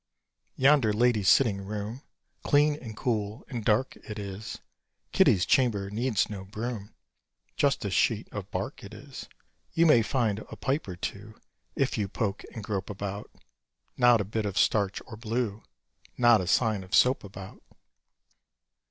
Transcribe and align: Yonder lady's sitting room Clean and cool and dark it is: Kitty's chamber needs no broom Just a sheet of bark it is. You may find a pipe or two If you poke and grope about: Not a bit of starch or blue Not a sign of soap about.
Yonder 0.55 0.91
lady's 0.93 1.29
sitting 1.29 1.61
room 1.63 2.01
Clean 2.41 2.73
and 2.75 2.97
cool 2.97 3.45
and 3.49 3.63
dark 3.63 3.95
it 3.97 4.17
is: 4.17 4.57
Kitty's 5.11 5.45
chamber 5.45 5.91
needs 5.91 6.27
no 6.27 6.43
broom 6.43 6.95
Just 7.55 7.85
a 7.85 7.91
sheet 7.91 8.27
of 8.31 8.49
bark 8.49 8.83
it 8.83 8.95
is. 8.95 9.29
You 9.73 9.85
may 9.85 10.01
find 10.01 10.39
a 10.39 10.55
pipe 10.55 10.87
or 10.87 10.95
two 10.95 11.35
If 11.75 11.99
you 11.99 12.07
poke 12.07 12.43
and 12.51 12.63
grope 12.63 12.89
about: 12.89 13.29
Not 13.95 14.19
a 14.21 14.25
bit 14.25 14.47
of 14.47 14.57
starch 14.57 15.03
or 15.05 15.17
blue 15.17 15.61
Not 16.17 16.41
a 16.41 16.47
sign 16.47 16.83
of 16.83 16.95
soap 16.95 17.23
about. 17.23 17.61